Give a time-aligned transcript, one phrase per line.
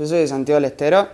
[0.00, 1.08] Yo soy de Santiago del Estero,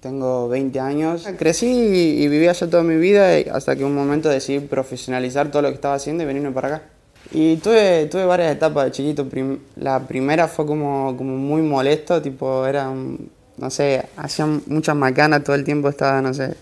[0.00, 1.28] tengo 20 años.
[1.38, 5.68] Crecí y viví allá toda mi vida hasta que un momento decidí profesionalizar todo lo
[5.68, 6.82] que estaba haciendo y venirme para acá.
[7.30, 9.28] Y tuve, tuve varias etapas de chiquito.
[9.76, 15.54] La primera fue como, como muy molesto, tipo, era, no sé, hacía muchas macanas todo
[15.54, 16.54] el tiempo, estaba, no sé,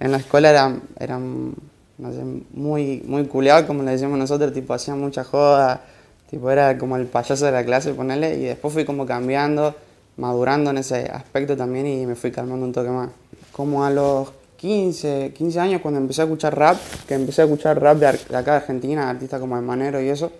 [0.00, 1.54] en la escuela eran, eran
[1.96, 2.20] no sé,
[2.52, 5.80] muy, muy culeado, como le decíamos nosotros, tipo, hacían mucha joda,
[6.28, 9.74] tipo, era como el payaso de la clase, ponerle, y después fui como cambiando
[10.16, 13.10] madurando en ese aspecto también y me fui calmando un toque más.
[13.52, 17.80] Como a los 15, 15 años cuando empecé a escuchar rap, que empecé a escuchar
[17.80, 20.30] rap de, acá de Argentina, artistas como El Manero y eso,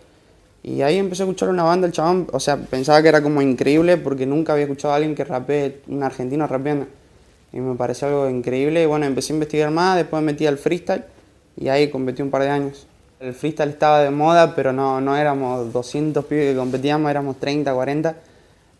[0.62, 3.42] y ahí empecé a escuchar una banda, el chabón, o sea, pensaba que era como
[3.42, 6.86] increíble porque nunca había escuchado a alguien que rapee, un argentino rapeando.
[7.52, 10.56] Y me pareció algo increíble y bueno, empecé a investigar más, después me metí al
[10.56, 11.04] freestyle
[11.56, 12.86] y ahí competí un par de años.
[13.18, 17.74] El freestyle estaba de moda, pero no, no éramos 200 pibes que competíamos, éramos 30,
[17.74, 18.16] 40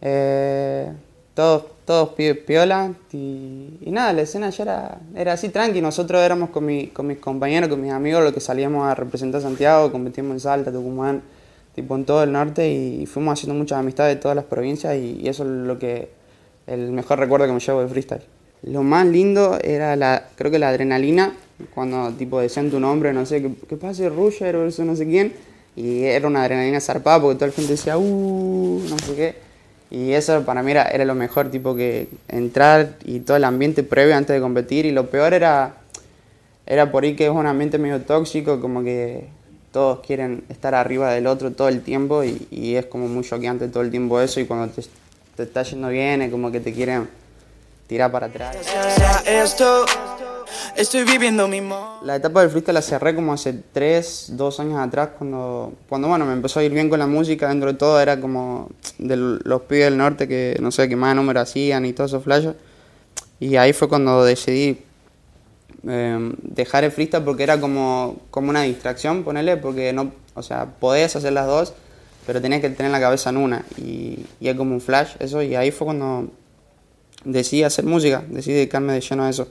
[0.02, 0.92] eh,
[1.34, 5.80] todos, todos piola y, nada, la escena ya era, era así tranqui.
[5.80, 9.40] Nosotros éramos con, mi, con mis compañeros, con mis amigos, los que salíamos a representar
[9.40, 11.22] Santiago, competíamos en Salta, Tucumán,
[11.74, 15.26] tipo en todo el norte y fuimos haciendo muchas amistades de todas las provincias y,
[15.26, 16.10] eso es lo que
[16.66, 18.22] el mejor recuerdo que me llevo de freestyle.
[18.64, 21.34] Lo más lindo era la, creo que la adrenalina,
[21.74, 25.32] cuando tipo decían tu nombre, no sé, que pase Rusher o eso no sé quién,
[25.74, 29.51] y era una adrenalina zarpada porque toda la gente decía, uh, no sé qué.
[29.92, 33.82] Y eso para mí era, era, lo mejor, tipo que entrar y todo el ambiente
[33.82, 34.86] previo antes de competir.
[34.86, 35.74] Y lo peor era,
[36.64, 39.26] era por ahí que es un ambiente medio tóxico, como que
[39.70, 43.82] todos quieren estar arriba del otro todo el tiempo y, es como muy choqueante todo
[43.82, 44.40] el tiempo eso.
[44.40, 44.82] Y cuando te,
[45.36, 47.06] te está yendo bien es como que te quieren
[47.86, 48.56] tirar para atrás.
[50.76, 51.60] Estoy viviendo mi
[52.02, 56.24] La etapa del freestyle la cerré como hace 3, 2 años atrás, cuando, cuando bueno,
[56.24, 59.62] me empezó a ir bien con la música, dentro de todo era como de los
[59.62, 62.54] pibes del norte que no sé qué más números hacían y todos esos flashes.
[63.38, 64.78] Y ahí fue cuando decidí
[65.86, 70.66] em, dejar el freestyle porque era como, como una distracción, ponerle, porque no, o sea,
[70.80, 71.74] podés hacer las dos,
[72.26, 73.64] pero tenías que tener la cabeza en una.
[73.76, 76.28] Y, y es como un flash, eso, y ahí fue cuando
[77.24, 79.48] decidí hacer música, decidí dedicarme de lleno a eso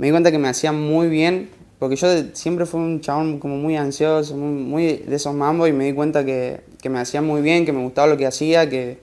[0.00, 3.56] me di cuenta que me hacía muy bien, porque yo siempre fui un chabón como
[3.56, 7.42] muy ansioso, muy, de esos mambos, y me di cuenta que, que, me hacía muy
[7.42, 8.96] bien, que me gustaba lo que hacía, que,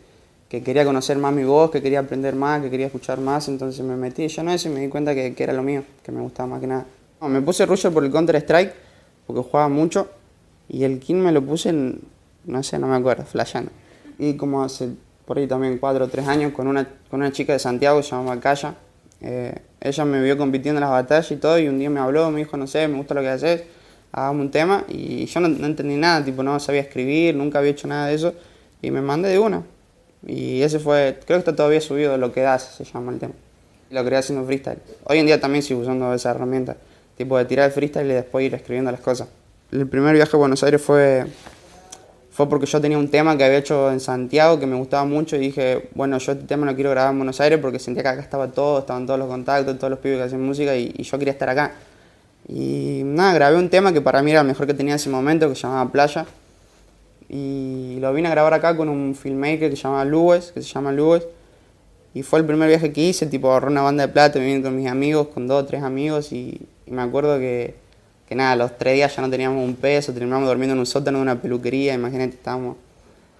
[0.50, 3.86] que, quería conocer más mi voz, que quería aprender más, que quería escuchar más, entonces
[3.86, 6.12] me metí yo no eso y me di cuenta que, que era lo mío, que
[6.12, 6.88] me gustaba más que nada.
[7.22, 8.74] me puse Rusher por el Counter-Strike,
[9.28, 10.08] porque jugaba mucho,
[10.68, 12.02] y el King me lo puse, en,
[12.46, 13.70] no sé, no me acuerdo, flasheando.
[14.18, 14.90] Y como hace
[15.28, 18.16] por ahí también cuatro o tres años con una, con una chica de Santiago, se
[18.16, 18.74] llama Calla,
[19.88, 22.40] ella me vio compitiendo en las batallas y todo, y un día me habló, me
[22.40, 23.64] dijo, no sé, me gusta lo que haces,
[24.12, 27.88] hagamos un tema, y yo no, entendí nada, tipo, no sabía escribir, nunca había hecho
[27.88, 28.34] nada de eso,
[28.82, 29.64] y me mandé de una.
[30.26, 33.34] Y ese fue, creo que está todavía subido, lo que das, se llama el tema.
[33.90, 34.80] Lo creé haciendo freestyle.
[35.06, 36.76] Hoy en día también sigo usando esa herramienta,
[37.18, 39.30] tipo de tirar el freestyle y después ir escribiendo las cosas.
[39.72, 41.26] El primer viaje a Buenos Aires fue
[42.38, 45.38] fue porque yo tenía un tema que había hecho en Santiago que me gustaba mucho
[45.38, 48.10] y dije, bueno, yo este tema lo quiero grabar en Buenos Aires porque sentía que
[48.10, 51.18] acá estaba todo, estaban todos los contactos, todos los pibes que hacen música y, yo
[51.18, 51.72] quería estar acá.
[52.48, 55.10] Y nada, grabé un tema que para mí era el mejor que tenía en ese
[55.10, 56.28] momento, que se llamaba Playa.
[57.28, 60.72] Y lo vine a grabar acá con un filmmaker que se llama Luis, que se
[60.72, 61.24] llama Luis.
[62.14, 64.62] Y fue el primer viaje que hice, tipo agarré una banda de plata, me vine
[64.62, 67.87] con mis amigos, con dos o tres amigos y me acuerdo que
[68.28, 71.20] que nada, los tres días ya no teníamos un peso, terminamos durmiendo en un sótano
[71.20, 72.76] de una peluquería, imagínate, estábamos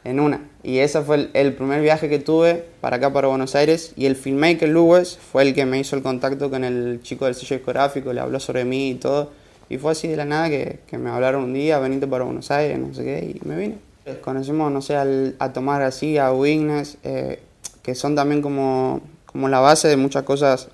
[0.04, 0.40] en una.
[0.64, 4.16] Y ese fue el, primer viaje que tuve para acá, para Buenos Aires, y el
[4.16, 8.14] filmmaker Luis fue el que me hizo el contacto con el chico del sello discográfico,
[8.14, 9.32] le habló sobre mí y todo,
[9.70, 12.50] y fue así de la nada que, que me hablaron un día, venite para Buenos
[12.52, 13.88] Aires, no sé qué, y me vine.
[14.22, 17.42] Conocimos, no sé, a tomar así, a Wignes, eh,
[17.84, 20.70] que son también como, como la base de muchas cosas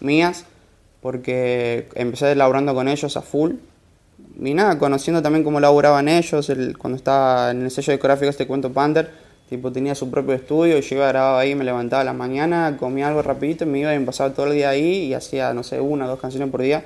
[0.00, 0.46] mías,
[1.00, 3.52] porque empecé laburando con ellos a full.
[4.42, 8.46] Y nada, conociendo también cómo laburaban ellos, el, cuando estaba en el sello discográfico este
[8.46, 9.10] cuento Panther,
[9.48, 12.76] tipo tenía su propio estudio y yo iba grababa ahí, me levantaba a la mañana,
[12.78, 15.62] comía algo rapidito me iba y me pasaba todo el día ahí y hacía, no
[15.62, 16.84] sé, una o dos canciones por día.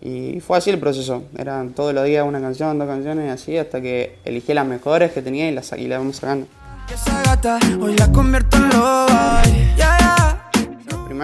[0.00, 3.56] Y fue así el proceso, eran todos los días una canción, dos canciones y así,
[3.56, 6.46] hasta que elegí las mejores que tenía y las, y las vamos sacando.
[7.80, 10.01] hoy la convierto en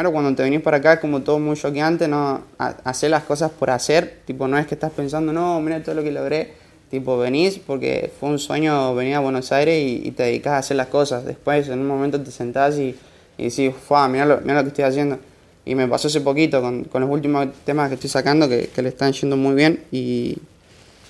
[0.07, 2.43] cuando te venís para acá como todo muy choqueante, ¿no?
[2.59, 6.03] Hacer las cosas por hacer, tipo, no es que estás pensando, no, mira todo lo
[6.03, 6.53] que logré,
[6.91, 10.77] tipo, venís porque fue un sueño venir a Buenos Aires y, te dedicas a hacer
[10.77, 11.25] las cosas.
[11.25, 12.95] Después, en un momento te sentás y,
[13.37, 13.73] y decís,
[14.09, 15.19] mira lo, lo que estoy haciendo.
[15.65, 18.89] Y me pasó hace poquito con, con los últimos temas que estoy sacando que, le
[18.89, 19.85] están yendo muy bien.
[19.91, 20.39] Y,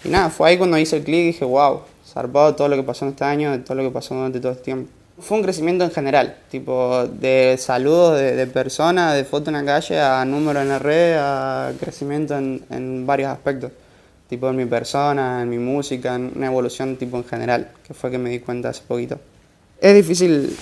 [0.04, 2.82] y, nada, fue ahí cuando hice el clic y dije, wow, zarpado todo lo que
[2.82, 4.90] pasó en este año, todo lo que pasó durante todo este tiempo.
[5.20, 9.64] Fue un crecimiento en general, tipo de saludos de, de personas, de foto en la
[9.64, 13.72] calle, a número en la red, a crecimiento en, en varios aspectos,
[14.28, 18.10] tipo en mi persona, en mi música, en una evolución tipo en general, que fue
[18.12, 19.18] que me di cuenta hace poquito.
[19.80, 20.56] Es difícil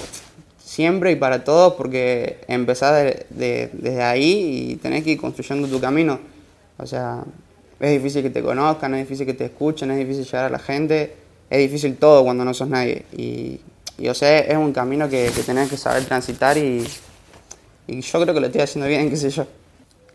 [0.59, 5.81] siempre y para todos porque empezás de, desde ahí y tenés que ir construyendo tu
[5.81, 6.19] camino.
[6.79, 7.25] O sea,
[7.79, 10.59] es difícil que te conozcan, es difícil que te escuchen, es difícil llegar a la
[10.59, 11.15] gente,
[11.49, 13.05] es difícil todo cuando no sos nadie.
[13.17, 13.61] Y,
[13.99, 16.87] y o sea, es un camino que, que tenés que saber transitar y,
[17.87, 19.47] y yo creo que lo estoy haciendo bien, qué sé yo.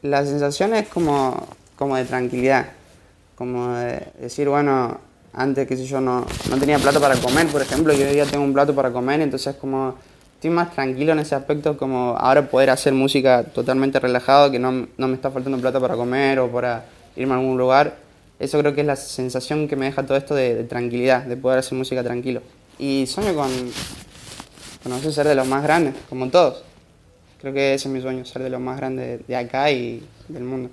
[0.01, 2.67] La sensación es como, como de tranquilidad,
[3.35, 4.99] como de decir, bueno,
[5.33, 8.25] antes, qué sé yo, no, no tenía plato para comer, por ejemplo, y hoy día
[8.25, 9.95] tengo un plato para comer, entonces como
[10.35, 14.87] estoy más tranquilo en ese aspecto, como ahora poder hacer música totalmente relajado, que no,
[14.97, 16.85] no me está faltando plata para comer o para
[17.15, 17.95] irme a algún lugar.
[18.39, 21.37] Eso creo que es la sensación que me deja todo esto de, de tranquilidad, de
[21.37, 22.41] poder hacer música tranquilo.
[22.81, 23.51] Y sueño con,
[24.81, 26.63] con ser de los más grandes, como todos.
[27.39, 30.43] Creo que ese es mi sueño, ser de los más grandes de acá y del
[30.43, 30.71] mundo.